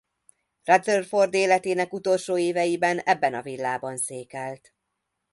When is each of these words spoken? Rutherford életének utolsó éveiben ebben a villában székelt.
Rutherford 0.63 1.33
életének 1.33 1.93
utolsó 1.93 2.37
éveiben 2.37 2.99
ebben 2.99 3.33
a 3.33 3.41
villában 3.41 3.97
székelt. 3.97 4.73